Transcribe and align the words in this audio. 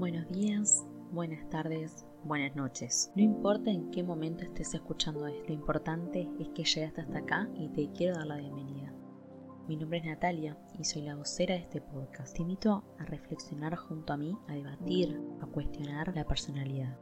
Buenos 0.00 0.26
días, 0.30 0.86
buenas 1.12 1.46
tardes, 1.50 2.06
buenas 2.24 2.56
noches. 2.56 3.12
No 3.16 3.22
importa 3.22 3.70
en 3.70 3.90
qué 3.90 4.02
momento 4.02 4.44
estés 4.44 4.72
escuchando 4.72 5.26
esto, 5.26 5.48
lo 5.48 5.52
importante 5.52 6.26
es 6.38 6.48
que 6.54 6.64
llegaste 6.64 7.02
hasta 7.02 7.18
acá 7.18 7.50
y 7.54 7.68
te 7.68 7.92
quiero 7.92 8.14
dar 8.14 8.26
la 8.26 8.38
bienvenida. 8.38 8.94
Mi 9.68 9.76
nombre 9.76 9.98
es 9.98 10.06
Natalia 10.06 10.56
y 10.78 10.84
soy 10.84 11.02
la 11.02 11.16
vocera 11.16 11.54
de 11.54 11.60
este 11.60 11.82
podcast. 11.82 12.34
Te 12.34 12.40
invito 12.40 12.82
a 12.98 13.04
reflexionar 13.04 13.76
junto 13.76 14.14
a 14.14 14.16
mí, 14.16 14.34
a 14.48 14.54
debatir, 14.54 15.20
a 15.42 15.46
cuestionar 15.46 16.16
la 16.16 16.26
personalidad. 16.26 16.98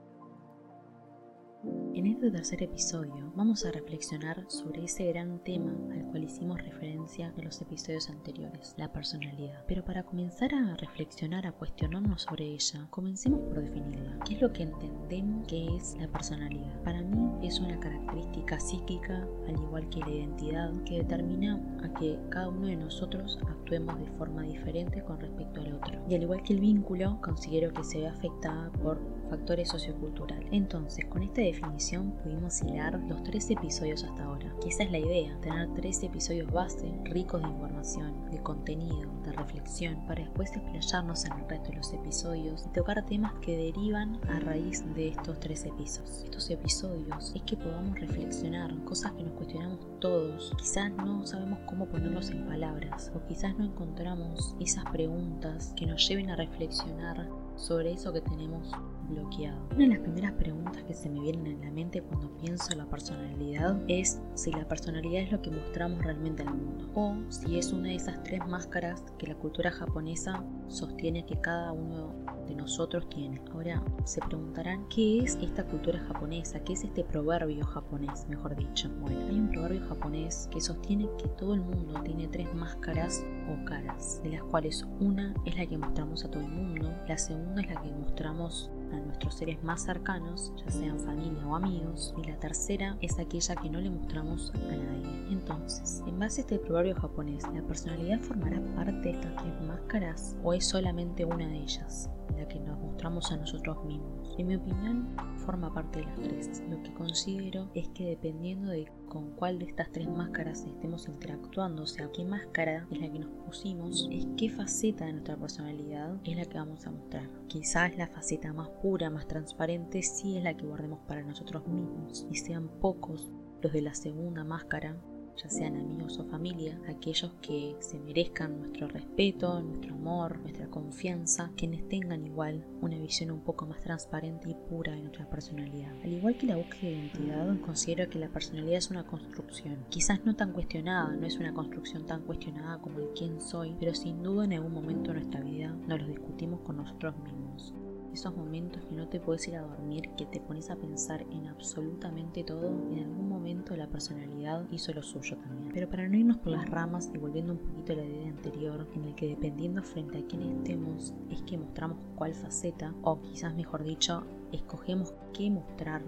En 1.98 2.06
este 2.06 2.30
tercer 2.30 2.62
episodio 2.62 3.32
vamos 3.34 3.66
a 3.66 3.72
reflexionar 3.72 4.44
sobre 4.46 4.84
ese 4.84 5.06
gran 5.06 5.42
tema 5.42 5.72
al 5.92 6.04
cual 6.04 6.22
hicimos 6.22 6.62
referencia 6.62 7.34
en 7.36 7.44
los 7.44 7.60
episodios 7.60 8.08
anteriores, 8.08 8.76
la 8.76 8.92
personalidad. 8.92 9.64
Pero 9.66 9.84
para 9.84 10.04
comenzar 10.04 10.54
a 10.54 10.76
reflexionar, 10.76 11.44
a 11.44 11.50
cuestionarnos 11.50 12.22
sobre 12.22 12.54
ella, 12.54 12.86
comencemos 12.90 13.40
por 13.40 13.60
definirla. 13.60 14.16
¿Qué 14.24 14.34
es 14.34 14.40
lo 14.40 14.52
que 14.52 14.62
entendemos 14.62 15.44
que 15.48 15.74
es 15.74 15.96
la 15.98 16.06
personalidad? 16.06 16.80
Para 16.84 17.02
mí 17.02 17.44
es 17.44 17.58
una 17.58 17.80
característica 17.80 18.60
psíquica, 18.60 19.26
al 19.48 19.54
igual 19.54 19.88
que 19.88 19.98
la 19.98 20.10
identidad, 20.10 20.72
que 20.84 20.98
determina 20.98 21.60
a 21.82 21.92
que 21.94 22.16
cada 22.30 22.48
uno 22.48 22.68
de 22.68 22.76
nosotros 22.76 23.40
actuemos 23.42 23.98
de 23.98 24.06
forma 24.12 24.44
diferente 24.44 25.02
con 25.02 25.18
respecto 25.18 25.60
al 25.60 25.74
otro. 25.74 26.00
Y 26.08 26.14
al 26.14 26.22
igual 26.22 26.44
que 26.44 26.52
el 26.52 26.60
vínculo, 26.60 27.20
considero 27.20 27.72
que 27.72 27.82
se 27.82 27.98
ve 27.98 28.06
afectada 28.06 28.70
por 28.70 29.00
factores 29.28 29.68
socioculturales. 29.68 30.48
Entonces, 30.52 31.04
con 31.06 31.22
esta 31.22 31.40
definición 31.40 32.12
pudimos 32.22 32.60
hilar 32.62 32.98
los 33.08 33.22
tres 33.22 33.50
episodios 33.50 34.04
hasta 34.04 34.24
ahora. 34.24 34.54
Que 34.60 34.68
esa 34.68 34.82
es 34.82 34.90
la 34.90 34.98
idea, 34.98 35.38
tener 35.40 35.68
tres 35.74 36.02
episodios 36.02 36.50
base, 36.50 36.92
ricos 37.04 37.42
de 37.42 37.48
información, 37.48 38.30
de 38.30 38.38
contenido, 38.38 39.10
de 39.24 39.32
reflexión, 39.32 40.06
para 40.06 40.22
después 40.22 40.50
explayarnos 40.54 41.24
en 41.24 41.32
el 41.32 41.48
resto 41.48 41.70
de 41.70 41.76
los 41.76 41.92
episodios 41.92 42.66
y 42.66 42.72
tocar 42.72 43.04
temas 43.06 43.34
que 43.40 43.56
derivan 43.56 44.20
a 44.28 44.40
raíz 44.40 44.84
de 44.94 45.08
estos 45.08 45.38
tres 45.40 45.64
episodios. 45.64 46.24
Estos 46.24 46.50
episodios 46.50 47.32
es 47.34 47.42
que 47.42 47.56
podamos 47.56 47.98
reflexionar 47.98 48.74
cosas 48.84 49.12
que 49.12 49.22
nos 49.22 49.32
cuestionamos 49.32 49.78
todos. 50.00 50.52
Quizás 50.58 50.92
no 50.92 51.26
sabemos 51.26 51.58
cómo 51.66 51.86
ponerlos 51.86 52.30
en 52.30 52.46
palabras 52.46 53.12
o 53.14 53.26
quizás 53.26 53.56
no 53.58 53.64
encontramos 53.64 54.54
esas 54.60 54.84
preguntas 54.90 55.72
que 55.76 55.86
nos 55.86 56.06
lleven 56.08 56.30
a 56.30 56.36
reflexionar 56.36 57.28
sobre 57.56 57.92
eso 57.92 58.12
que 58.12 58.20
tenemos 58.20 58.72
bloqueado. 59.08 59.58
Una 59.74 59.84
de 59.84 59.88
las 59.88 60.00
primeras 60.00 60.32
preguntas 60.32 60.82
que 60.84 60.94
se 60.94 61.08
me 61.08 61.20
vienen 61.20 61.46
en 61.46 61.60
la 61.60 61.70
mente 61.70 62.02
cuando 62.02 62.30
pienso 62.38 62.72
en 62.72 62.78
la 62.78 62.86
personalidad 62.86 63.80
es 63.88 64.20
si 64.34 64.52
la 64.52 64.66
personalidad 64.66 65.22
es 65.22 65.32
lo 65.32 65.42
que 65.42 65.50
mostramos 65.50 66.02
realmente 66.02 66.42
al 66.42 66.54
mundo 66.54 66.90
o 66.94 67.16
si 67.28 67.58
es 67.58 67.72
una 67.72 67.88
de 67.88 67.96
esas 67.96 68.22
tres 68.22 68.46
máscaras 68.46 69.02
que 69.18 69.26
la 69.26 69.34
cultura 69.34 69.70
japonesa 69.70 70.44
sostiene 70.68 71.24
que 71.24 71.40
cada 71.40 71.72
uno 71.72 72.14
de 72.46 72.54
nosotros 72.54 73.08
tiene. 73.08 73.40
Ahora 73.52 73.82
se 74.04 74.20
preguntarán 74.20 74.88
qué 74.88 75.20
es 75.20 75.38
esta 75.40 75.64
cultura 75.64 75.98
japonesa, 76.00 76.60
qué 76.60 76.72
es 76.72 76.84
este 76.84 77.04
proverbio 77.04 77.64
japonés, 77.66 78.26
mejor 78.28 78.56
dicho. 78.56 78.90
Bueno, 79.00 79.20
hay 79.28 79.38
un 79.38 79.50
proverbio 79.50 79.86
japonés 79.86 80.48
que 80.50 80.60
sostiene 80.60 81.08
que 81.18 81.28
todo 81.28 81.54
el 81.54 81.60
mundo 81.60 82.00
tiene 82.02 82.28
tres 82.28 82.52
máscaras 82.54 83.24
o 83.48 83.64
caras, 83.64 84.20
de 84.22 84.30
las 84.30 84.42
cuales 84.44 84.86
una 85.00 85.34
es 85.44 85.56
la 85.56 85.66
que 85.66 85.78
mostramos 85.78 86.24
a 86.24 86.30
todo 86.30 86.42
el 86.42 86.48
mundo, 86.48 86.90
la 87.06 87.18
segunda 87.18 87.60
es 87.62 87.68
la 87.68 87.80
que 87.82 87.92
mostramos 87.92 88.70
a 88.92 88.96
nuestros 89.00 89.34
seres 89.34 89.62
más 89.62 89.82
cercanos, 89.82 90.52
ya 90.56 90.70
sean 90.70 90.98
familia 91.00 91.46
o 91.46 91.56
amigos, 91.56 92.14
y 92.16 92.26
la 92.26 92.38
tercera 92.38 92.96
es 93.00 93.18
aquella 93.18 93.56
que 93.56 93.70
no 93.70 93.80
le 93.80 93.90
mostramos 93.90 94.52
a 94.54 94.58
nadie. 94.58 95.26
Entonces, 95.30 96.02
en 96.06 96.18
base 96.18 96.40
a 96.40 96.42
este 96.42 96.58
proverbio 96.58 96.94
japonés, 96.94 97.44
¿la 97.54 97.62
personalidad 97.62 98.20
formará 98.20 98.60
parte 98.74 99.00
de 99.00 99.10
estas 99.10 99.36
tres 99.36 99.60
máscaras 99.66 100.36
o 100.42 100.52
es 100.52 100.66
solamente 100.66 101.24
una 101.24 101.46
de 101.46 101.58
ellas, 101.58 102.10
la 102.38 102.48
que 102.48 102.60
nos 102.60 102.78
mostramos 102.78 103.30
a 103.32 103.36
nosotros 103.36 103.84
mismos? 103.84 104.34
En 104.38 104.46
mi 104.46 104.56
opinión, 104.56 105.08
forma 105.44 105.72
parte 105.72 106.00
de 106.00 106.06
las 106.06 106.20
tres. 106.20 106.62
Lo 106.70 106.82
que 106.82 106.94
considero 106.94 107.70
es 107.74 107.88
que 107.90 108.06
dependiendo 108.06 108.70
de 108.70 108.90
con 109.08 109.30
cuál 109.32 109.58
de 109.58 109.66
estas 109.66 109.90
tres 109.90 110.08
máscaras 110.08 110.64
estemos 110.64 111.08
interactuando, 111.08 111.82
o 111.82 111.86
sea, 111.86 112.10
qué 112.12 112.24
máscara 112.24 112.86
es 112.90 113.00
la 113.00 113.10
que 113.10 113.18
nos 113.18 113.30
pusimos, 113.44 114.08
es 114.10 114.26
qué 114.36 114.48
faceta 114.50 115.06
de 115.06 115.12
nuestra 115.12 115.36
personalidad 115.36 116.16
es 116.24 116.36
la 116.36 116.44
que 116.44 116.58
vamos 116.58 116.86
a 116.86 116.90
mostrar. 116.90 117.28
Quizás 117.48 117.96
la 117.96 118.06
faceta 118.08 118.52
más 118.52 118.68
pura, 118.82 119.10
más 119.10 119.26
transparente, 119.26 120.02
sí 120.02 120.36
es 120.36 120.44
la 120.44 120.56
que 120.56 120.66
guardemos 120.66 121.00
para 121.08 121.22
nosotros 121.22 121.66
mismos 121.66 122.26
y 122.30 122.36
sean 122.36 122.68
pocos 122.80 123.30
los 123.60 123.72
de 123.72 123.82
la 123.82 123.94
segunda 123.94 124.44
máscara 124.44 124.96
ya 125.42 125.48
sean 125.48 125.76
amigos 125.76 126.18
o 126.18 126.24
familia, 126.24 126.78
aquellos 126.88 127.32
que 127.40 127.76
se 127.78 127.98
merezcan 128.00 128.58
nuestro 128.58 128.88
respeto, 128.88 129.60
nuestro 129.60 129.87
amor, 129.98 130.38
nuestra 130.38 130.68
confianza, 130.68 131.50
quienes 131.56 131.86
tengan 131.88 132.24
igual 132.24 132.64
una 132.80 132.98
visión 132.98 133.30
un 133.30 133.40
poco 133.40 133.66
más 133.66 133.80
transparente 133.82 134.48
y 134.48 134.54
pura 134.54 134.92
de 134.92 135.02
nuestra 135.02 135.28
personalidad. 135.28 135.92
Al 136.02 136.12
igual 136.12 136.36
que 136.36 136.46
la 136.46 136.56
búsqueda 136.56 136.90
de 136.90 136.96
identidad, 136.96 137.60
considero 137.60 138.08
que 138.08 138.18
la 138.18 138.28
personalidad 138.28 138.78
es 138.78 138.90
una 138.90 139.06
construcción, 139.06 139.84
quizás 139.88 140.24
no 140.24 140.36
tan 140.36 140.52
cuestionada, 140.52 141.14
no 141.14 141.26
es 141.26 141.36
una 141.38 141.52
construcción 141.52 142.06
tan 142.06 142.22
cuestionada 142.22 142.78
como 142.80 143.00
el 143.00 143.08
quién 143.16 143.40
soy, 143.40 143.76
pero 143.78 143.94
sin 143.94 144.22
duda 144.22 144.44
en 144.44 144.54
algún 144.54 144.72
momento 144.72 145.12
de 145.12 145.20
nuestra 145.20 145.40
vida 145.40 145.74
nos 145.86 146.00
lo 146.00 146.06
discutimos 146.06 146.60
con 146.60 146.76
nosotros 146.76 147.16
mismos 147.18 147.74
esos 148.18 148.36
momentos 148.36 148.84
que 148.84 148.94
no 148.96 149.08
te 149.08 149.20
puedes 149.20 149.46
ir 149.46 149.56
a 149.56 149.62
dormir, 149.62 150.10
que 150.16 150.26
te 150.26 150.40
pones 150.40 150.70
a 150.70 150.76
pensar 150.76 151.24
en 151.30 151.46
absolutamente 151.46 152.42
todo, 152.42 152.66
en 152.90 153.04
algún 153.04 153.28
momento 153.28 153.76
la 153.76 153.86
personalidad 153.86 154.66
hizo 154.72 154.92
lo 154.92 155.02
suyo 155.02 155.36
también. 155.36 155.70
Pero 155.72 155.88
para 155.88 156.08
no 156.08 156.16
irnos 156.16 156.38
por 156.38 156.52
las 156.52 156.68
ramas 156.68 157.10
y 157.14 157.18
volviendo 157.18 157.52
un 157.52 157.60
poquito 157.60 157.92
a 157.92 157.96
la 157.96 158.04
idea 158.04 158.28
anterior, 158.28 158.88
en 158.94 159.04
el 159.04 159.14
que 159.14 159.28
dependiendo 159.28 159.84
frente 159.84 160.18
a 160.18 160.26
quién 160.26 160.42
estemos, 160.42 161.14
es 161.30 161.42
que 161.42 161.58
mostramos 161.58 161.98
cuál 162.16 162.34
faceta, 162.34 162.92
o 163.02 163.20
quizás 163.22 163.54
mejor 163.54 163.84
dicho, 163.84 164.24
escogemos 164.50 165.14
qué 165.32 165.48
mostrar 165.48 166.02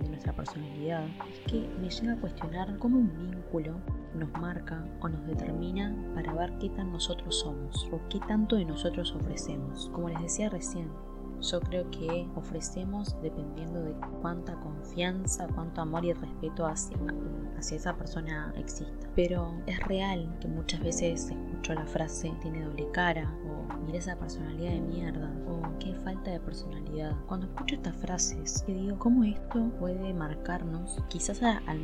de 0.00 0.08
nuestra 0.08 0.34
personalidad, 0.34 1.06
es 1.30 1.38
que 1.52 1.68
me 1.80 1.88
llega 1.88 2.14
a 2.14 2.20
cuestionar 2.20 2.76
cómo 2.78 2.98
un 2.98 3.16
vínculo 3.16 3.76
nos 4.16 4.32
marca 4.32 4.84
o 5.00 5.08
nos 5.08 5.24
determina 5.24 5.94
para 6.16 6.34
ver 6.34 6.58
qué 6.58 6.68
tan 6.70 6.90
nosotros 6.90 7.38
somos 7.38 7.88
o 7.92 8.00
qué 8.08 8.18
tanto 8.26 8.56
de 8.56 8.64
nosotros 8.64 9.14
ofrecemos. 9.14 9.88
Como 9.92 10.08
les 10.08 10.20
decía 10.20 10.48
recién, 10.48 10.88
yo 11.40 11.60
creo 11.60 11.90
que 11.90 12.26
ofrecemos 12.34 13.16
dependiendo 13.22 13.82
de 13.82 13.94
cuánta 14.20 14.54
confianza, 14.60 15.46
cuánto 15.54 15.80
amor 15.80 16.04
y 16.04 16.12
respeto 16.12 16.66
hacia, 16.66 16.96
hacia 17.58 17.76
esa 17.76 17.96
persona 17.96 18.52
exista. 18.56 19.08
Pero 19.14 19.52
es 19.66 19.78
real 19.86 20.36
que 20.40 20.48
muchas 20.48 20.80
veces 20.80 21.30
escucho 21.30 21.74
la 21.74 21.86
frase 21.86 22.32
tiene 22.42 22.64
doble 22.64 22.90
cara 22.92 23.32
o 23.46 23.78
mira 23.84 23.98
esa 23.98 24.16
personalidad 24.16 24.72
de 24.72 24.80
mierda 24.80 25.32
o 25.48 25.78
qué 25.78 25.94
falta 26.04 26.30
de 26.30 26.40
personalidad. 26.40 27.16
Cuando 27.26 27.46
escucho 27.46 27.76
estas 27.76 27.96
frases, 27.96 28.64
digo, 28.66 28.98
¿cómo 28.98 29.24
esto 29.24 29.70
puede 29.78 30.12
marcarnos 30.14 31.02
quizás 31.08 31.42
a, 31.42 31.62
a 31.66 31.74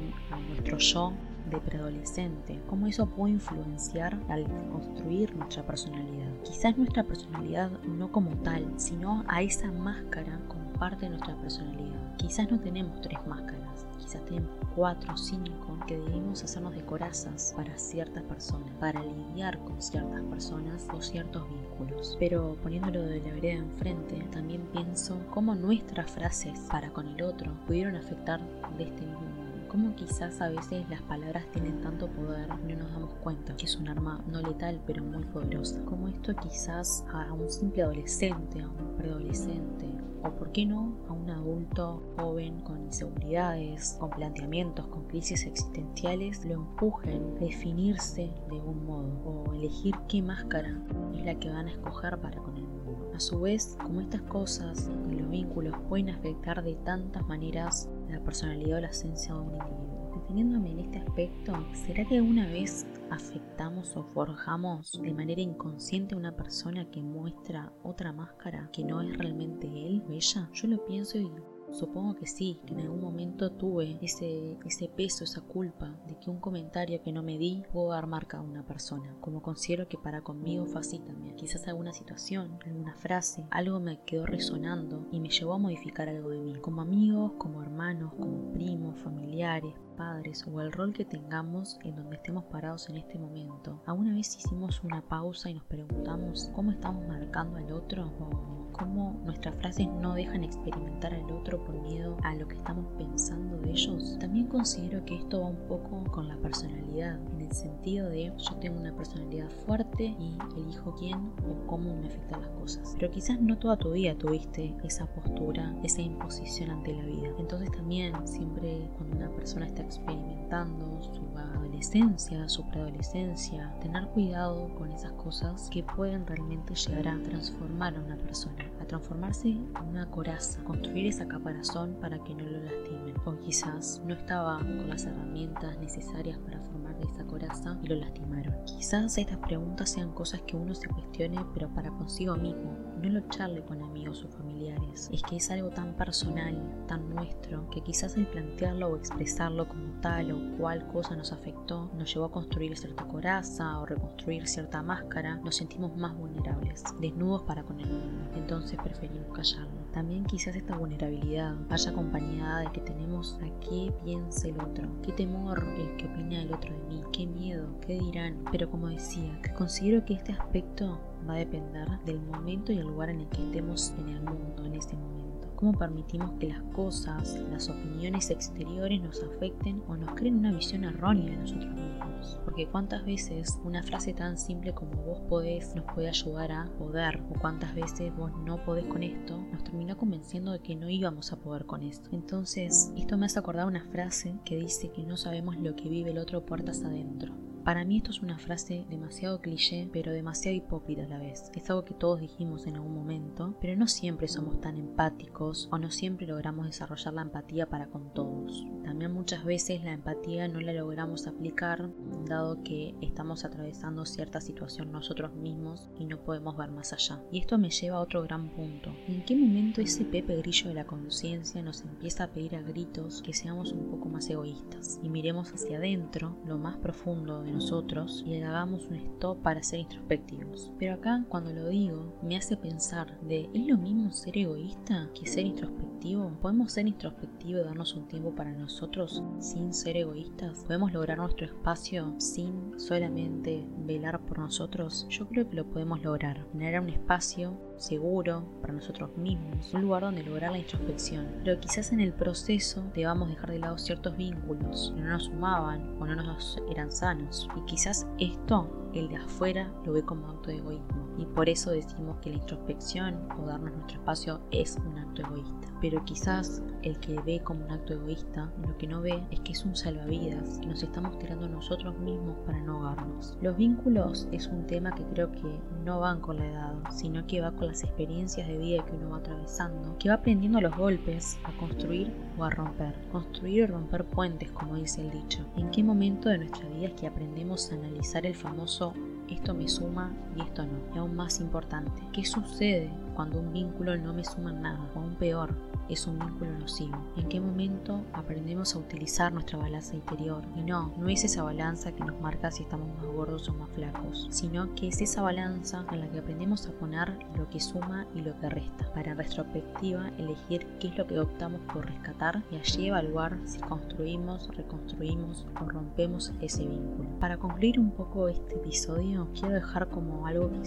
nuestro 0.48 0.78
yo 0.78 1.12
de 1.50 1.60
preadolescente, 1.60 2.60
cómo 2.68 2.86
eso 2.86 3.06
puede 3.06 3.34
influenciar 3.34 4.18
al 4.28 4.46
construir 4.70 5.34
nuestra 5.36 5.62
personalidad. 5.64 6.30
Quizás 6.44 6.76
nuestra 6.78 7.04
personalidad 7.04 7.70
no 7.82 8.10
como 8.10 8.30
tal, 8.42 8.64
sino 8.76 9.24
a 9.28 9.42
esa 9.42 9.70
máscara 9.70 10.40
como 10.48 10.72
parte 10.74 11.08
nuestra 11.08 11.36
personalidad. 11.36 12.16
Quizás 12.16 12.50
no 12.50 12.58
tenemos 12.60 13.00
tres 13.00 13.18
máscaras, 13.26 13.86
quizás 13.98 14.24
tenemos 14.24 14.50
cuatro 14.74 15.12
o 15.12 15.16
cinco 15.16 15.78
que 15.86 15.98
debemos 15.98 16.44
hacernos 16.44 16.74
de 16.74 16.84
corazas 16.84 17.52
para 17.56 17.76
ciertas 17.76 18.22
personas, 18.24 18.70
para 18.78 19.02
lidiar 19.02 19.58
con 19.64 19.80
ciertas 19.82 20.22
personas 20.24 20.86
o 20.92 21.02
ciertos 21.02 21.48
vínculos. 21.48 22.16
Pero 22.20 22.56
poniéndolo 22.62 23.02
de 23.02 23.20
la 23.20 23.32
vereda 23.32 23.54
enfrente, 23.54 24.16
también 24.30 24.62
pienso 24.72 25.18
cómo 25.30 25.54
nuestras 25.54 26.10
frases 26.10 26.58
para 26.70 26.90
con 26.90 27.08
el 27.08 27.22
otro 27.22 27.52
pudieron 27.66 27.96
afectar 27.96 28.40
de 28.78 28.84
este 28.84 29.04
mismo 29.04 29.20
modo 29.20 29.49
cómo 29.70 29.94
quizás 29.94 30.40
a 30.40 30.48
veces 30.48 30.88
las 30.90 31.00
palabras 31.02 31.46
tienen 31.52 31.80
tanto 31.80 32.08
poder 32.08 32.48
no 32.48 32.76
nos 32.76 32.92
damos 32.92 33.14
cuenta 33.22 33.54
que 33.56 33.66
es 33.66 33.76
un 33.76 33.88
arma 33.88 34.20
no 34.26 34.42
letal 34.42 34.80
pero 34.84 35.04
muy 35.04 35.24
poderosa. 35.26 35.80
Como 35.84 36.08
esto 36.08 36.34
quizás 36.34 37.04
a 37.12 37.32
un 37.32 37.48
simple 37.48 37.82
adolescente, 37.84 38.60
a 38.60 38.68
un 38.68 38.96
preadolescente 38.96 39.86
o 40.24 40.30
por 40.30 40.50
qué 40.50 40.66
no 40.66 40.96
a 41.08 41.12
un 41.12 41.30
adulto 41.30 42.02
joven 42.16 42.60
con 42.62 42.82
inseguridades, 42.82 43.96
con 44.00 44.10
planteamientos, 44.10 44.88
con 44.88 45.06
crisis 45.06 45.46
existenciales, 45.46 46.44
lo 46.44 46.54
empujen 46.54 47.36
a 47.36 47.40
definirse 47.44 48.28
de 48.50 48.56
un 48.56 48.84
modo 48.84 49.22
o 49.24 49.54
elegir 49.54 49.94
qué 50.08 50.20
máscara 50.20 50.82
es 51.14 51.24
la 51.24 51.38
que 51.38 51.48
van 51.48 51.68
a 51.68 51.72
escoger 51.72 52.18
para 52.18 52.42
con 52.42 52.56
el 52.56 52.64
mundo. 52.64 53.12
A 53.14 53.20
su 53.20 53.40
vez, 53.40 53.76
como 53.80 54.00
estas 54.00 54.22
cosas 54.22 54.90
y 55.10 55.14
los 55.14 55.30
vínculos 55.30 55.76
pueden 55.88 56.10
afectar 56.10 56.64
de 56.64 56.74
tantas 56.74 57.24
maneras 57.28 57.88
la 58.10 58.20
personalidad 58.20 58.78
o 58.78 58.80
la 58.80 58.88
esencia 58.88 59.34
de 59.34 59.40
un 59.40 59.54
individuo. 59.54 60.10
Deteniéndome 60.20 60.70
en 60.72 60.80
este 60.80 60.98
aspecto, 60.98 61.52
¿será 61.72 62.04
que 62.04 62.18
alguna 62.18 62.46
vez 62.46 62.86
afectamos 63.10 63.96
o 63.96 64.04
forjamos 64.04 65.00
de 65.00 65.12
manera 65.12 65.40
inconsciente 65.40 66.14
a 66.14 66.18
una 66.18 66.36
persona 66.36 66.90
que 66.90 67.02
muestra 67.02 67.72
otra 67.82 68.12
máscara 68.12 68.68
que 68.72 68.84
no 68.84 69.00
es 69.00 69.16
realmente 69.16 69.66
él 69.66 70.02
o 70.08 70.12
ella? 70.12 70.48
Yo 70.52 70.68
lo 70.68 70.84
pienso 70.84 71.18
y 71.18 71.30
Supongo 71.72 72.14
que 72.14 72.26
sí, 72.26 72.60
que 72.66 72.74
en 72.74 72.80
algún 72.80 73.00
momento 73.00 73.52
tuve 73.52 73.98
ese, 74.02 74.58
ese 74.64 74.88
peso, 74.88 75.24
esa 75.24 75.40
culpa 75.40 75.98
de 76.06 76.18
que 76.18 76.30
un 76.30 76.40
comentario 76.40 77.02
que 77.02 77.12
no 77.12 77.22
me 77.22 77.38
di 77.38 77.62
pudo 77.72 77.90
dar 77.90 78.06
marca 78.06 78.38
a 78.38 78.42
una 78.42 78.64
persona, 78.64 79.16
como 79.20 79.42
considero 79.42 79.88
que 79.88 79.98
para 79.98 80.22
conmigo 80.22 80.66
fue 80.66 80.80
así 80.80 80.98
también. 80.98 81.36
Quizás 81.36 81.68
alguna 81.68 81.92
situación, 81.92 82.58
alguna 82.66 82.94
frase, 82.94 83.46
algo 83.50 83.80
me 83.80 84.00
quedó 84.04 84.26
resonando 84.26 85.06
y 85.12 85.20
me 85.20 85.30
llevó 85.30 85.54
a 85.54 85.58
modificar 85.58 86.08
algo 86.08 86.30
de 86.30 86.40
mí. 86.40 86.54
Como 86.60 86.82
amigos, 86.82 87.32
como 87.38 87.62
hermanos, 87.62 88.12
como 88.14 88.52
primos, 88.52 88.98
familiares, 89.00 89.74
padres 90.00 90.46
o 90.50 90.62
el 90.62 90.72
rol 90.72 90.94
que 90.94 91.04
tengamos 91.04 91.78
en 91.84 91.94
donde 91.94 92.16
estemos 92.16 92.44
parados 92.44 92.88
en 92.88 92.96
este 92.96 93.18
momento. 93.18 93.82
¿Alguna 93.84 94.14
vez 94.14 94.34
hicimos 94.34 94.82
una 94.82 95.02
pausa 95.02 95.50
y 95.50 95.54
nos 95.54 95.64
preguntamos 95.64 96.50
cómo 96.54 96.70
estamos 96.70 97.06
marcando 97.06 97.58
al 97.58 97.70
otro 97.70 98.10
o 98.18 98.70
cómo 98.72 99.20
nuestras 99.26 99.54
frases 99.56 99.88
no 100.00 100.14
dejan 100.14 100.42
experimentar 100.42 101.12
al 101.12 101.30
otro 101.30 101.62
por 101.62 101.78
miedo 101.82 102.16
a 102.22 102.34
lo 102.34 102.48
que 102.48 102.56
estamos 102.56 102.86
pensando 102.96 103.58
de 103.58 103.72
ellos? 103.72 104.16
También 104.18 104.46
considero 104.46 105.04
que 105.04 105.16
esto 105.16 105.42
va 105.42 105.48
un 105.48 105.68
poco 105.68 106.02
con 106.10 106.28
la 106.28 106.36
personalidad, 106.38 107.20
en 107.34 107.42
el 107.42 107.52
sentido 107.52 108.08
de 108.08 108.32
yo 108.38 108.56
tengo 108.56 108.80
una 108.80 108.96
personalidad 108.96 109.50
fuerte 109.66 110.16
y 110.18 110.38
elijo 110.56 110.94
quién 110.98 111.18
o 111.18 111.66
cómo 111.66 111.94
me 111.94 112.06
afectan 112.06 112.40
las 112.40 112.50
cosas. 112.52 112.94
Pero 112.98 113.10
quizás 113.10 113.38
no 113.38 113.58
toda 113.58 113.76
tu 113.76 113.92
vida 113.92 114.14
tuviste 114.14 114.74
esa 114.82 115.04
postura, 115.06 115.74
esa 115.82 116.00
imposición 116.00 116.70
ante 116.70 116.94
la 116.94 117.04
vida. 117.04 117.28
Entonces 117.38 117.70
también 117.70 118.14
siempre 118.26 118.88
cuando 118.96 119.18
una 119.18 119.30
persona 119.30 119.66
está 119.66 119.82
experimentando 119.90 121.02
su 121.02 121.36
adolescencia, 121.36 122.48
su 122.48 122.68
preadolescencia, 122.68 123.74
tener 123.80 124.06
cuidado 124.08 124.72
con 124.76 124.92
esas 124.92 125.12
cosas 125.12 125.68
que 125.70 125.82
pueden 125.82 126.26
realmente 126.26 126.74
llegar 126.74 127.08
a 127.08 127.22
transformar 127.22 127.96
a 127.96 128.00
una 128.00 128.16
persona, 128.16 128.64
a 128.80 128.84
transformarse 128.84 129.48
en 129.48 129.72
una 129.88 130.08
coraza, 130.10 130.62
construir 130.64 131.06
esa 131.06 131.26
caparazón 131.26 131.96
para 132.00 132.22
que 132.22 132.34
no 132.34 132.44
lo 132.44 132.60
lastimen. 132.60 132.99
O 133.24 133.36
quizás 133.38 134.00
no 134.04 134.14
estaba 134.14 134.58
con 134.58 134.88
las 134.88 135.04
herramientas 135.04 135.78
necesarias 135.78 136.38
para 136.38 136.60
formar 136.60 136.96
esa 137.02 137.24
coraza 137.26 137.78
y 137.82 137.88
lo 137.88 137.96
lastimaron. 137.96 138.54
Quizás 138.64 139.18
estas 139.18 139.38
preguntas 139.38 139.90
sean 139.90 140.12
cosas 140.12 140.40
que 140.46 140.56
uno 140.56 140.74
se 140.74 140.88
cuestione, 140.88 141.44
pero 141.54 141.68
para 141.74 141.90
consigo 141.90 142.36
mismo, 142.36 142.76
no 143.02 143.08
lo 143.08 143.20
charle 143.28 143.62
con 143.62 143.82
amigos 143.82 144.24
o 144.24 144.28
familiares. 144.28 145.08
Es 145.12 145.22
que 145.22 145.36
es 145.36 145.50
algo 145.50 145.70
tan 145.70 145.94
personal, 145.94 146.84
tan 146.86 147.08
nuestro, 147.14 147.68
que 147.70 147.82
quizás 147.82 148.16
el 148.16 148.26
plantearlo 148.26 148.88
o 148.88 148.96
expresarlo 148.96 149.68
como 149.68 150.00
tal 150.00 150.32
o 150.32 150.56
cual 150.58 150.86
cosa 150.88 151.16
nos 151.16 151.32
afectó, 151.32 151.90
nos 151.96 152.12
llevó 152.12 152.26
a 152.26 152.32
construir 152.32 152.76
cierta 152.76 153.06
coraza 153.06 153.78
o 153.78 153.86
reconstruir 153.86 154.46
cierta 154.46 154.82
máscara, 154.82 155.36
nos 155.36 155.56
sentimos 155.56 155.96
más 155.96 156.16
vulnerables, 156.16 156.84
desnudos 157.00 157.42
para 157.42 157.62
con 157.62 157.80
el 157.80 157.86
mundo. 157.86 158.30
Entonces 158.36 158.78
preferimos 158.82 159.32
callarlo. 159.34 159.80
También 159.92 160.24
quizás 160.24 160.54
esta 160.54 160.76
vulnerabilidad 160.76 161.54
vaya 161.68 161.90
acompañada 161.90 162.60
de 162.60 162.72
que 162.72 162.80
tenemos 162.80 163.09
a 163.18 163.60
qué 163.60 163.92
piense 164.04 164.50
el 164.50 164.60
otro, 164.60 164.88
qué 165.02 165.12
temor 165.12 165.66
el 165.76 165.96
que 165.96 166.06
opina 166.06 166.42
el 166.42 166.54
otro 166.54 166.72
de 166.72 166.84
mí, 166.84 167.02
qué 167.12 167.26
miedo, 167.26 167.66
qué 167.80 167.98
dirán. 167.98 168.44
Pero 168.52 168.70
como 168.70 168.88
decía, 168.88 169.40
considero 169.56 170.04
que 170.04 170.14
este 170.14 170.32
aspecto 170.32 171.00
va 171.28 171.34
a 171.34 171.38
depender 171.38 171.88
del 172.04 172.20
momento 172.20 172.72
y 172.72 172.78
el 172.78 172.86
lugar 172.86 173.10
en 173.10 173.20
el 173.20 173.28
que 173.28 173.44
estemos 173.44 173.94
en 173.98 174.08
el 174.08 174.20
mundo 174.22 174.64
en 174.64 174.74
este 174.74 174.96
momento 174.96 175.20
cómo 175.60 175.74
permitimos 175.74 176.32
que 176.40 176.48
las 176.48 176.62
cosas, 176.72 177.38
las 177.50 177.68
opiniones 177.68 178.30
exteriores 178.30 179.02
nos 179.02 179.22
afecten 179.22 179.82
o 179.88 179.96
nos 179.96 180.14
creen 180.14 180.38
una 180.38 180.52
visión 180.52 180.84
errónea 180.84 181.32
de 181.32 181.36
nosotros 181.36 181.74
mismos. 181.74 182.40
Porque 182.46 182.66
cuántas 182.66 183.04
veces 183.04 183.60
una 183.62 183.82
frase 183.82 184.14
tan 184.14 184.38
simple 184.38 184.72
como 184.72 184.92
vos 185.02 185.20
podés 185.28 185.74
nos 185.74 185.84
puede 185.92 186.08
ayudar 186.08 186.50
a 186.50 186.64
poder, 186.78 187.22
o 187.30 187.38
cuántas 187.38 187.74
veces 187.74 188.10
vos 188.16 188.32
no 188.46 188.64
podés 188.64 188.86
con 188.86 189.02
esto, 189.02 189.36
nos 189.52 189.62
terminó 189.62 189.98
convenciendo 189.98 190.52
de 190.52 190.60
que 190.60 190.76
no 190.76 190.88
íbamos 190.88 191.30
a 191.30 191.36
poder 191.36 191.66
con 191.66 191.82
esto. 191.82 192.08
Entonces, 192.12 192.90
esto 192.96 193.18
me 193.18 193.26
hace 193.26 193.38
acordar 193.38 193.66
una 193.66 193.84
frase 193.84 194.36
que 194.46 194.56
dice 194.56 194.90
que 194.90 195.02
no 195.02 195.18
sabemos 195.18 195.58
lo 195.58 195.76
que 195.76 195.90
vive 195.90 196.12
el 196.12 196.18
otro 196.18 196.46
puertas 196.46 196.82
adentro. 196.82 197.49
Para 197.70 197.84
mí 197.84 197.98
esto 197.98 198.10
es 198.10 198.20
una 198.20 198.36
frase 198.36 198.84
demasiado 198.90 199.40
cliché, 199.40 199.88
pero 199.92 200.10
demasiado 200.10 200.56
hipócrita 200.56 201.04
a 201.04 201.06
la 201.06 201.20
vez. 201.20 201.52
Es 201.54 201.70
algo 201.70 201.84
que 201.84 201.94
todos 201.94 202.18
dijimos 202.18 202.66
en 202.66 202.74
algún 202.74 202.96
momento, 202.96 203.56
pero 203.60 203.76
no 203.76 203.86
siempre 203.86 204.26
somos 204.26 204.60
tan 204.60 204.76
empáticos 204.76 205.68
o 205.70 205.78
no 205.78 205.92
siempre 205.92 206.26
logramos 206.26 206.66
desarrollar 206.66 207.14
la 207.14 207.22
empatía 207.22 207.66
para 207.66 207.86
con 207.86 208.12
todos. 208.12 208.66
Muchas 209.08 209.44
veces 209.44 209.82
la 209.82 209.92
empatía 209.92 210.48
no 210.48 210.60
la 210.60 210.72
logramos 210.72 211.26
aplicar 211.26 211.88
dado 212.26 212.62
que 212.62 212.94
estamos 213.00 213.44
atravesando 213.44 214.04
cierta 214.04 214.40
situación 214.40 214.92
nosotros 214.92 215.34
mismos 215.34 215.88
y 215.98 216.04
no 216.04 216.18
podemos 216.18 216.56
ver 216.56 216.70
más 216.70 216.92
allá. 216.92 217.22
Y 217.30 217.38
esto 217.38 217.56
me 217.56 217.70
lleva 217.70 217.96
a 217.96 218.00
otro 218.00 218.22
gran 218.22 218.50
punto. 218.50 218.92
¿En 219.08 219.24
qué 219.24 219.36
momento 219.36 219.80
ese 219.80 220.04
Pepe 220.04 220.36
Grillo 220.36 220.68
de 220.68 220.74
la 220.74 220.86
conciencia 220.86 221.62
nos 221.62 221.82
empieza 221.82 222.24
a 222.24 222.28
pedir 222.28 222.56
a 222.56 222.62
gritos 222.62 223.22
que 223.22 223.32
seamos 223.32 223.72
un 223.72 223.90
poco 223.90 224.08
más 224.08 224.28
egoístas 224.28 225.00
y 225.02 225.08
miremos 225.08 225.52
hacia 225.52 225.78
adentro, 225.78 226.36
lo 226.46 226.58
más 226.58 226.76
profundo 226.78 227.42
de 227.42 227.52
nosotros 227.52 228.22
y 228.26 228.40
hagamos 228.42 228.86
un 228.86 228.96
stop 228.96 229.40
para 229.42 229.62
ser 229.62 229.80
introspectivos. 229.80 230.72
Pero 230.78 230.94
acá 230.94 231.24
cuando 231.28 231.52
lo 231.52 231.68
digo 231.68 232.18
me 232.22 232.36
hace 232.36 232.56
pensar 232.56 233.18
de 233.20 233.48
¿es 233.54 233.66
lo 233.66 233.78
mismo 233.78 234.12
ser 234.12 234.36
egoísta 234.36 235.08
que 235.14 235.26
ser 235.26 235.46
introspectivo? 235.46 236.30
¿Podemos 236.42 236.72
ser 236.72 236.86
introspectivos 236.86 237.62
y 237.62 237.64
darnos 237.64 237.94
un 237.94 238.08
tiempo 238.08 238.34
para 238.34 238.52
nosotros 238.52 238.89
sin 239.38 239.72
ser 239.72 239.96
egoístas? 239.96 240.64
¿Podemos 240.64 240.92
lograr 240.92 241.18
nuestro 241.18 241.46
espacio 241.46 242.12
sin 242.18 242.78
solamente 242.78 243.64
velar 243.86 244.20
por 244.20 244.40
nosotros? 244.40 245.06
Yo 245.08 245.28
creo 245.28 245.48
que 245.48 245.56
lo 245.56 245.64
podemos 245.64 246.02
lograr. 246.02 246.44
Generar 246.50 246.82
un 246.82 246.88
espacio 246.88 247.56
seguro 247.76 248.44
para 248.60 248.72
nosotros 248.72 249.16
mismos, 249.16 249.72
un 249.72 249.82
lugar 249.82 250.02
donde 250.02 250.24
lograr 250.24 250.50
la 250.50 250.58
introspección. 250.58 251.26
Pero 251.44 251.60
quizás 251.60 251.92
en 251.92 252.00
el 252.00 252.12
proceso 252.12 252.82
debamos 252.92 253.28
dejar 253.28 253.52
de 253.52 253.60
lado 253.60 253.78
ciertos 253.78 254.16
vínculos 254.16 254.92
que 254.94 255.00
no 255.02 255.10
nos 255.10 255.24
sumaban 255.24 255.96
o 256.00 256.06
no 256.06 256.16
nos 256.16 256.58
eran 256.68 256.90
sanos. 256.90 257.48
Y 257.56 257.64
quizás 257.66 258.08
esto, 258.18 258.79
el 258.94 259.08
de 259.08 259.16
afuera, 259.16 259.72
lo 259.84 259.92
ve 259.92 260.02
como 260.02 260.28
acto 260.28 260.50
de 260.50 260.56
egoísmo. 260.56 261.08
Y 261.18 261.26
por 261.26 261.48
eso 261.48 261.70
decimos 261.70 262.16
que 262.20 262.30
la 262.30 262.36
introspección 262.36 263.28
o 263.38 263.46
darnos 263.46 263.72
nuestro 263.74 263.98
espacio 263.98 264.40
es 264.50 264.78
un 264.86 264.98
acto 264.98 265.22
egoísta. 265.22 265.68
Pero 265.80 266.04
quizás 266.04 266.62
el 266.82 266.98
que 267.00 267.20
ve 267.22 267.40
como 267.42 267.64
un 267.64 267.70
acto 267.70 267.94
egoísta, 267.94 268.52
lo 268.66 268.76
que 268.78 268.86
no 268.86 269.00
ve 269.00 269.22
es 269.30 269.40
que 269.40 269.52
es 269.52 269.64
un 269.64 269.76
salvavidas, 269.76 270.58
que 270.58 270.66
nos 270.66 270.82
estamos 270.82 271.18
tirando 271.18 271.48
nosotros 271.48 271.98
mismos 271.98 272.36
para 272.46 272.60
no 272.60 272.76
ahogarnos. 272.76 273.36
Los 273.40 273.56
vínculos 273.56 274.28
es 274.32 274.46
un 274.46 274.66
tema 274.66 274.94
que 274.94 275.04
creo 275.04 275.30
que 275.32 275.60
no 275.84 276.00
van 276.00 276.20
con 276.20 276.38
la 276.38 276.46
edad, 276.46 276.74
sino 276.90 277.26
que 277.26 277.40
va 277.40 277.52
con 277.52 277.68
las 277.68 277.84
experiencias 277.84 278.48
de 278.48 278.58
vida 278.58 278.84
que 278.84 278.92
uno 278.92 279.10
va 279.10 279.18
atravesando, 279.18 279.96
que 279.98 280.08
va 280.08 280.16
aprendiendo 280.16 280.60
los 280.60 280.76
golpes 280.76 281.38
a 281.44 281.56
construir 281.58 282.12
a 282.44 282.50
romper. 282.50 282.94
Construir 283.12 283.64
o 283.64 283.66
romper 283.68 284.04
puentes, 284.04 284.50
como 284.52 284.76
dice 284.76 285.00
el 285.00 285.10
dicho. 285.10 285.44
¿En 285.56 285.70
qué 285.70 285.82
momento 285.82 286.28
de 286.28 286.38
nuestra 286.38 286.68
vida 286.68 286.88
es 286.88 286.94
que 286.94 287.06
aprendemos 287.06 287.70
a 287.70 287.74
analizar 287.74 288.26
el 288.26 288.34
famoso 288.34 288.94
esto 289.30 289.54
me 289.54 289.68
suma 289.68 290.12
y 290.36 290.42
esto 290.42 290.64
no? 290.64 290.94
Y 290.94 290.98
aún 290.98 291.16
más 291.16 291.40
importante, 291.40 292.02
¿qué 292.12 292.24
sucede 292.24 292.90
cuando 293.14 293.38
un 293.38 293.52
vínculo 293.52 293.96
no 293.96 294.12
me 294.12 294.24
suma 294.24 294.52
nada? 294.52 294.80
O 294.94 295.00
aún 295.00 295.14
peor, 295.16 295.54
es 295.90 296.06
un 296.06 296.18
vínculo 296.18 296.52
nocivo. 296.58 296.96
¿En 297.16 297.28
qué 297.28 297.40
momento 297.40 298.02
aprendemos 298.12 298.74
a 298.74 298.78
utilizar 298.78 299.32
nuestra 299.32 299.58
balanza 299.58 299.96
interior? 299.96 300.42
Y 300.56 300.62
no, 300.62 300.92
no 300.96 301.08
es 301.08 301.24
esa 301.24 301.42
balanza 301.42 301.92
que 301.92 302.04
nos 302.04 302.20
marca 302.20 302.50
si 302.50 302.62
estamos 302.62 302.88
más 302.96 303.06
gordos 303.06 303.48
o 303.48 303.54
más 303.54 303.68
flacos, 303.70 304.28
sino 304.30 304.72
que 304.76 304.88
es 304.88 305.00
esa 305.00 305.22
balanza 305.22 305.84
en 305.90 306.00
la 306.00 306.08
que 306.08 306.20
aprendemos 306.20 306.66
a 306.66 306.72
poner 306.72 307.18
lo 307.36 307.48
que 307.50 307.60
suma 307.60 308.06
y 308.14 308.20
lo 308.20 308.38
que 308.38 308.48
resta, 308.48 308.92
para 308.94 309.12
en 309.12 309.18
retrospectiva 309.18 310.10
elegir 310.18 310.66
qué 310.78 310.88
es 310.88 310.98
lo 310.98 311.06
que 311.06 311.18
optamos 311.18 311.60
por 311.72 311.86
rescatar 311.86 312.42
y 312.52 312.56
allí 312.56 312.86
evaluar 312.86 313.36
si 313.44 313.58
construimos, 313.58 314.48
reconstruimos 314.56 315.44
o 315.60 315.64
rompemos 315.68 316.32
ese 316.40 316.66
vínculo. 316.66 317.08
Para 317.18 317.36
concluir 317.36 317.80
un 317.80 317.90
poco 317.90 318.28
este 318.28 318.54
episodio, 318.54 319.19
quiero 319.28 319.54
dejar 319.54 319.88
como 319.88 320.26
algo 320.26 320.50
que, 320.50 320.62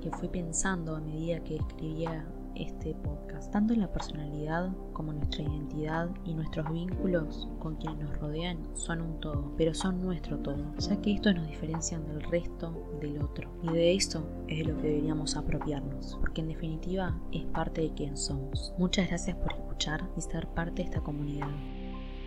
que 0.00 0.10
fui 0.16 0.28
pensando 0.28 0.96
a 0.96 1.00
medida 1.00 1.40
que 1.40 1.56
escribía 1.56 2.26
este 2.56 2.94
podcast. 2.94 3.52
Tanto 3.52 3.74
la 3.74 3.92
personalidad 3.92 4.74
como 4.92 5.12
nuestra 5.12 5.42
identidad 5.42 6.08
y 6.24 6.34
nuestros 6.34 6.70
vínculos 6.72 7.48
con 7.58 7.76
quienes 7.76 8.02
nos 8.02 8.18
rodean 8.18 8.58
son 8.74 9.02
un 9.02 9.20
todo, 9.20 9.52
pero 9.56 9.74
son 9.74 10.00
nuestro 10.02 10.38
todo, 10.38 10.74
ya 10.78 11.00
que 11.00 11.12
estos 11.12 11.34
nos 11.34 11.46
diferencian 11.46 12.06
del 12.06 12.22
resto 12.22 12.88
del 13.00 13.20
otro. 13.22 13.50
Y 13.62 13.68
de 13.72 13.94
eso 13.94 14.26
es 14.48 14.58
de 14.58 14.72
lo 14.72 14.76
que 14.78 14.88
deberíamos 14.88 15.36
apropiarnos, 15.36 16.16
porque 16.20 16.40
en 16.40 16.48
definitiva 16.48 17.18
es 17.32 17.44
parte 17.46 17.82
de 17.82 17.94
quien 17.94 18.16
somos. 18.16 18.72
Muchas 18.78 19.08
gracias 19.08 19.36
por 19.36 19.52
escuchar 19.52 20.08
y 20.16 20.20
ser 20.20 20.48
parte 20.48 20.82
de 20.82 20.88
esta 20.88 21.00
comunidad. 21.00 21.50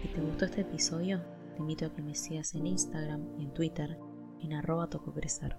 Si 0.02 0.08
te 0.10 0.22
gustó 0.22 0.46
este 0.46 0.62
episodio, 0.62 1.22
te 1.56 1.60
invito 1.60 1.88
a 1.88 1.94
que 1.94 2.02
me 2.02 2.16
sigas 2.16 2.56
en 2.56 2.68
Instagram 2.68 3.22
y 3.38 3.44
en 3.44 3.54
Twitter 3.54 3.98
en 4.42 4.54
arroba 4.54 4.88
tococrecer. 4.90 5.58